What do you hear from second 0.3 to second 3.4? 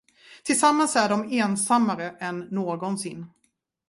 Tillsammans är de ensammare än någonsin.